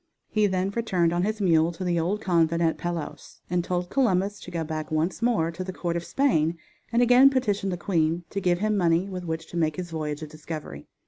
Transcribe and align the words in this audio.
He 0.31 0.47
then 0.47 0.71
returned 0.71 1.13
on 1.13 1.21
his 1.21 1.39
mule 1.39 1.71
to 1.73 1.83
the 1.83 1.99
old 1.99 2.21
convent 2.21 2.63
at 2.63 2.79
Palos, 2.79 3.39
and 3.51 3.63
told 3.63 3.91
Columbus 3.91 4.39
to 4.39 4.49
go 4.49 4.63
back 4.63 4.89
once 4.89 5.21
more 5.21 5.51
to 5.51 5.63
the 5.63 5.71
court 5.71 5.95
of 5.95 6.03
Spain 6.03 6.57
and 6.91 7.03
again 7.03 7.29
petition 7.29 7.69
the 7.69 7.77
queen 7.77 8.23
to 8.31 8.41
give 8.41 8.57
him 8.57 8.75
money 8.75 9.07
with 9.07 9.23
which 9.25 9.45
to 9.51 9.57
make 9.57 9.75
his 9.75 9.91
voyage 9.91 10.23
of 10.23 10.29
discovery. 10.29 10.87